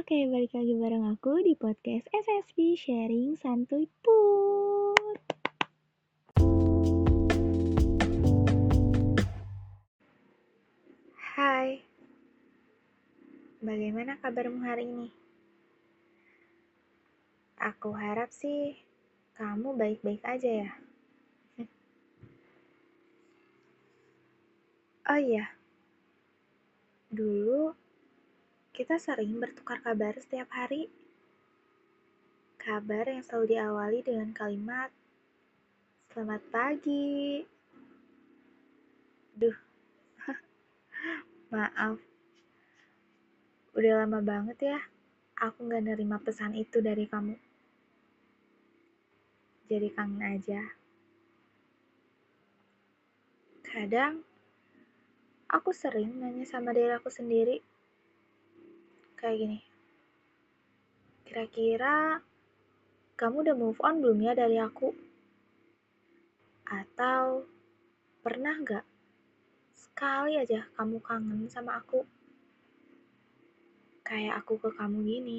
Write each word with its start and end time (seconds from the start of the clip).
Oke, 0.00 0.24
balik 0.32 0.56
lagi 0.56 0.72
bareng 0.80 1.12
aku 1.12 1.44
di 1.44 1.52
podcast 1.52 2.08
SSB 2.08 2.72
Sharing 2.72 3.36
Santuy 3.36 3.84
Put. 4.00 5.20
Hai, 11.36 11.84
bagaimana 13.60 14.16
kabarmu 14.24 14.64
hari 14.64 14.88
ini? 14.88 15.12
Aku 17.60 17.92
harap 17.92 18.32
sih 18.32 18.80
kamu 19.36 19.76
baik-baik 19.76 20.24
aja 20.24 20.64
ya. 20.64 20.70
Oh 25.12 25.20
iya, 25.20 25.52
dulu 27.12 27.76
kita 28.80 28.96
sering 28.96 29.36
bertukar 29.36 29.76
kabar 29.84 30.16
setiap 30.16 30.48
hari. 30.56 30.88
Kabar 32.56 33.04
yang 33.12 33.20
selalu 33.20 33.52
diawali 33.52 34.00
dengan 34.00 34.32
kalimat, 34.32 34.88
Selamat 36.08 36.40
pagi. 36.48 37.44
Duh, 39.36 39.52
maaf. 41.52 42.00
Udah 43.76 44.00
lama 44.00 44.24
banget 44.24 44.72
ya, 44.72 44.80
aku 45.36 45.68
gak 45.68 45.84
nerima 45.84 46.16
pesan 46.16 46.56
itu 46.56 46.80
dari 46.80 47.04
kamu. 47.04 47.36
Jadi 49.68 49.88
kangen 49.92 50.24
aja. 50.24 50.64
Kadang, 53.60 54.24
aku 55.52 55.68
sering 55.68 56.16
nanya 56.16 56.48
sama 56.48 56.72
diri 56.72 56.96
aku 56.96 57.12
sendiri, 57.12 57.60
kayak 59.20 59.36
gini. 59.36 59.58
Kira-kira 61.28 62.24
kamu 63.20 63.44
udah 63.44 63.56
move 63.56 63.80
on 63.84 64.00
belum 64.00 64.24
ya 64.24 64.32
dari 64.32 64.56
aku? 64.56 64.96
Atau 66.64 67.44
pernah 68.24 68.56
gak 68.64 68.86
sekali 69.76 70.40
aja 70.40 70.64
kamu 70.72 70.96
kangen 71.04 71.44
sama 71.52 71.76
aku? 71.76 72.08
Kayak 74.00 74.40
aku 74.40 74.56
ke 74.56 74.72
kamu 74.72 75.04
gini. 75.04 75.38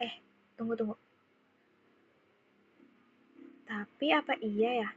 Eh, 0.00 0.24
tunggu-tunggu. 0.56 0.96
Tapi 3.68 4.06
apa 4.16 4.40
iya 4.40 4.88
ya? 4.88 4.90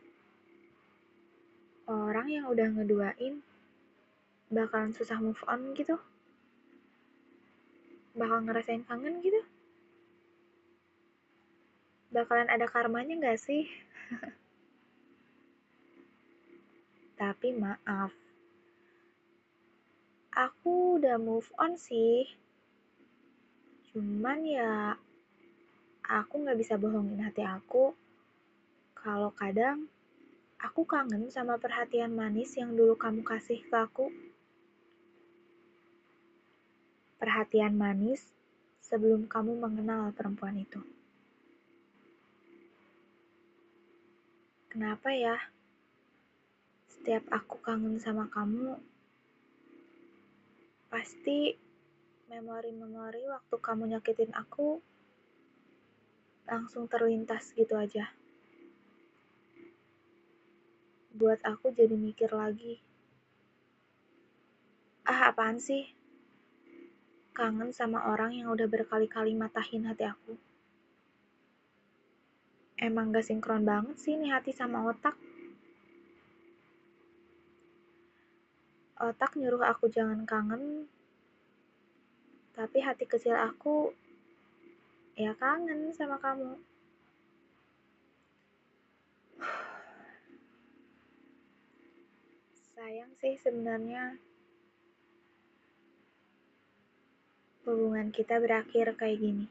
Orang 1.91 2.31
yang 2.31 2.47
udah 2.47 2.72
ngeduain 2.72 3.44
bakalan 4.47 4.95
susah 4.95 5.19
move 5.19 5.44
on 5.44 5.75
gitu? 5.75 6.00
Bakal 8.17 8.44
ngerasain 8.44 8.84
kangen 8.86 9.20
gitu? 9.23 9.42
Bakalan 12.12 12.52
ada 12.52 12.68
karmanya 12.68 13.16
gak 13.20 13.40
sih? 13.40 13.72
Tapi 17.22 17.53
maaf, 17.56 18.12
aku 20.36 21.00
udah 21.00 21.16
move 21.22 21.48
on 21.56 21.80
sih. 21.80 22.28
Cuman 23.92 24.44
ya, 24.44 25.00
aku 26.03 26.44
gak 26.44 26.59
bisa 26.59 26.75
bohongin 26.75 27.23
hati 27.23 27.48
aku 27.48 27.96
kalau 29.02 29.34
kadang 29.34 29.90
aku 30.62 30.86
kangen 30.86 31.25
sama 31.34 31.58
perhatian 31.58 32.14
manis 32.14 32.53
yang 32.53 32.78
dulu 32.78 32.94
kamu 32.94 33.25
kasih 33.25 33.58
ke 33.66 33.73
aku. 33.73 34.14
Perhatian 37.22 37.77
manis 37.77 38.33
sebelum 38.81 39.30
kamu 39.30 39.61
mengenal 39.61 40.09
perempuan 40.09 40.58
itu. 40.58 40.81
Kenapa 44.73 45.13
ya? 45.13 45.38
Setiap 46.90 47.29
aku 47.29 47.62
kangen 47.62 48.01
sama 48.01 48.25
kamu, 48.25 48.81
pasti 50.90 51.53
memori-memori 52.25 53.29
waktu 53.29 53.56
kamu 53.62 53.94
nyakitin 53.94 54.34
aku 54.34 54.81
langsung 56.50 56.90
terlintas 56.90 57.53
gitu 57.53 57.78
aja. 57.78 58.09
Buat 61.13 61.46
aku 61.46 61.69
jadi 61.69 61.94
mikir 61.94 62.34
lagi. 62.34 62.81
Ah, 65.06 65.29
apaan 65.29 65.59
sih? 65.59 66.00
Kangen 67.31 67.72
sama 67.72 68.12
orang 68.12 68.36
yang 68.36 68.52
udah 68.52 68.68
berkali-kali 68.68 69.31
matahin 69.31 69.88
hati 69.88 70.03
aku. 70.03 70.36
Emang 72.75 73.16
gak 73.16 73.24
sinkron 73.24 73.64
banget 73.64 73.96
sih 74.02 74.19
nih 74.19 74.36
hati 74.36 74.52
sama 74.52 74.84
otak. 74.90 75.16
Otak 79.02 79.34
nyuruh 79.40 79.66
aku 79.66 79.90
jangan 79.90 80.28
kangen, 80.30 80.86
tapi 82.53 82.84
hati 82.86 83.09
kecil 83.09 83.34
aku 83.34 83.90
ya 85.18 85.34
kangen 85.40 85.90
sama 85.96 86.22
kamu. 86.22 86.59
Sayang 92.78 93.14
sih 93.18 93.38
sebenarnya 93.41 94.22
hubungan 97.61 98.09
kita 98.09 98.41
berakhir 98.41 98.97
kayak 98.97 99.22
gini. 99.22 99.45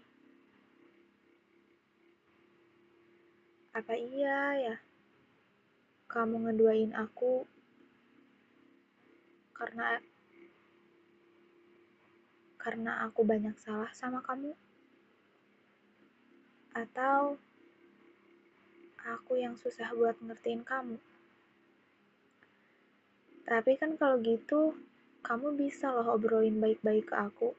Apa 3.71 3.95
iya 3.95 4.39
ya? 4.59 4.77
Kamu 6.11 6.43
ngeduain 6.43 6.91
aku 6.91 7.47
karena 9.55 10.03
karena 12.59 13.07
aku 13.07 13.23
banyak 13.23 13.55
salah 13.63 13.95
sama 13.95 14.19
kamu? 14.27 14.59
Atau 16.75 17.39
aku 19.07 19.39
yang 19.39 19.55
susah 19.55 19.95
buat 19.95 20.19
ngertiin 20.19 20.67
kamu? 20.67 20.99
Tapi 23.47 23.73
kan 23.79 23.95
kalau 23.95 24.19
gitu, 24.19 24.75
kamu 25.23 25.55
bisa 25.55 25.95
loh 25.95 26.11
obrolin 26.19 26.59
baik-baik 26.59 27.11
ke 27.11 27.15
aku 27.15 27.55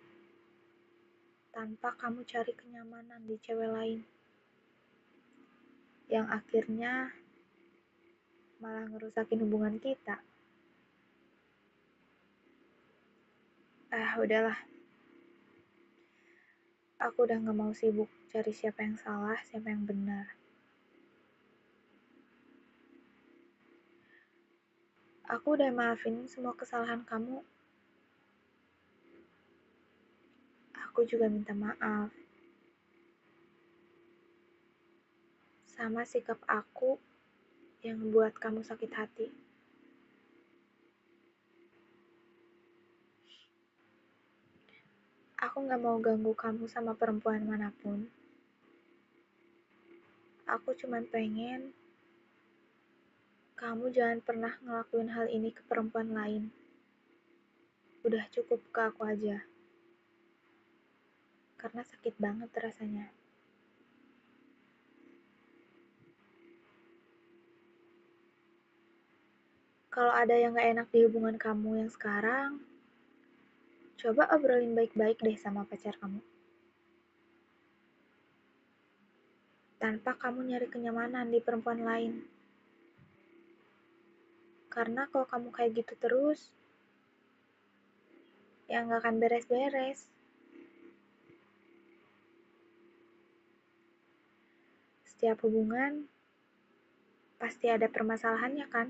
tanpa 1.51 1.91
kamu 2.00 2.23
cari 2.23 2.56
kenyamanan 2.56 3.28
di 3.28 3.35
cewek 3.44 3.67
lain. 3.67 4.01
Yang 6.07 6.28
akhirnya 6.31 7.12
malah 8.63 8.88
ngerusakin 8.88 9.44
hubungan 9.44 9.75
kita. 9.84 10.23
Ah, 13.91 14.16
udahlah. 14.16 14.56
Aku 17.03 17.28
udah 17.28 17.35
gak 17.35 17.57
mau 17.57 17.75
sibuk 17.75 18.07
cari 18.31 18.56
siapa 18.56 18.88
yang 18.88 18.95
salah, 18.95 19.35
siapa 19.44 19.68
yang 19.68 19.83
benar. 19.83 20.31
Aku 25.28 25.59
udah 25.59 25.72
maafin 25.72 26.28
semua 26.31 26.56
kesalahan 26.56 27.03
kamu 27.03 27.44
aku 30.91 31.07
juga 31.07 31.31
minta 31.31 31.56
maaf. 31.56 32.12
Sama 35.72 36.03
sikap 36.03 36.35
aku 36.44 37.00
yang 37.79 37.96
membuat 37.96 38.35
kamu 38.35 38.59
sakit 38.59 38.91
hati. 38.91 39.31
Aku 45.39 45.63
gak 45.63 45.80
mau 45.80 45.95
ganggu 46.04 46.36
kamu 46.36 46.68
sama 46.68 46.92
perempuan 46.92 47.48
mana 47.48 47.71
pun. 47.80 48.12
Aku 50.44 50.75
cuma 50.75 51.00
pengen 51.07 51.71
kamu 53.56 53.95
jangan 53.95 54.19
pernah 54.19 54.54
ngelakuin 54.60 55.07
hal 55.16 55.31
ini 55.31 55.56
ke 55.56 55.63
perempuan 55.71 56.12
lain. 56.12 56.51
Udah 58.04 58.27
cukup 58.36 58.60
ke 58.75 58.81
aku 58.92 59.07
aja 59.07 59.39
karena 61.62 61.86
sakit 61.86 62.18
banget 62.18 62.50
rasanya. 62.58 63.06
Kalau 69.94 70.10
ada 70.10 70.34
yang 70.34 70.58
gak 70.58 70.72
enak 70.74 70.88
di 70.90 71.06
hubungan 71.06 71.38
kamu 71.38 71.86
yang 71.86 71.92
sekarang, 71.94 72.58
coba 74.02 74.25
obrolin 74.34 74.74
baik-baik 74.74 75.22
deh 75.22 75.38
sama 75.38 75.62
pacar 75.69 75.94
kamu. 76.02 76.18
Tanpa 79.78 80.18
kamu 80.18 80.50
nyari 80.50 80.66
kenyamanan 80.66 81.30
di 81.30 81.38
perempuan 81.44 81.86
lain. 81.86 82.25
Karena 84.72 85.06
kalau 85.14 85.28
kamu 85.30 85.54
kayak 85.54 85.84
gitu 85.84 85.94
terus, 86.00 86.50
ya 88.66 88.81
gak 88.88 89.06
akan 89.06 89.19
beres-beres. 89.22 90.20
Setiap 95.21 95.45
hubungan 95.45 96.09
pasti 97.38 97.69
ada 97.69 97.85
permasalahannya 97.85 98.65
kan? 98.73 98.89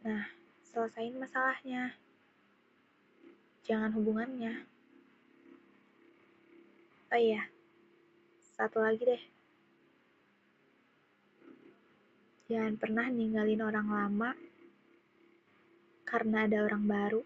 Nah, 0.00 0.32
selesain 0.64 1.12
masalahnya. 1.12 1.92
Jangan 3.68 3.92
hubungannya. 4.00 4.64
Oh 7.12 7.20
iya, 7.20 7.52
satu 8.56 8.80
lagi 8.80 9.04
deh. 9.04 9.20
Jangan 12.48 12.80
pernah 12.80 13.12
ninggalin 13.12 13.60
orang 13.60 13.88
lama 13.92 14.32
karena 16.08 16.48
ada 16.48 16.64
orang 16.64 16.84
baru. 16.88 17.20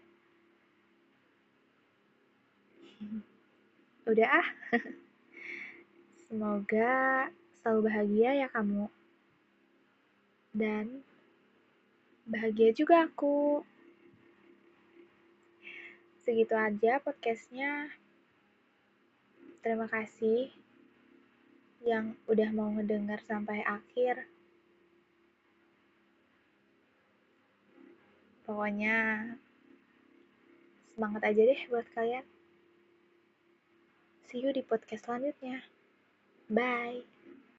Udah 4.11 4.27
ah. 4.27 4.47
Semoga 6.29 7.25
selalu 7.57 7.89
bahagia 7.89 8.45
ya 8.45 8.47
kamu. 8.53 8.85
Dan 10.53 11.01
bahagia 12.29 12.69
juga 12.69 13.09
aku. 13.09 13.65
Segitu 16.21 16.53
aja 16.53 17.01
podcastnya. 17.01 17.89
Terima 19.65 19.89
kasih 19.89 20.53
yang 21.81 22.13
udah 22.29 22.53
mau 22.53 22.69
ngedengar 22.77 23.25
sampai 23.25 23.65
akhir. 23.65 24.29
Pokoknya 28.45 29.25
semangat 30.93 31.25
aja 31.25 31.41
deh 31.41 31.61
buat 31.73 31.89
kalian. 31.97 32.25
See 34.29 34.45
you 34.45 34.53
di 34.53 34.61
podcast 34.61 35.09
selanjutnya. 35.09 35.78
Bye. 36.49 37.01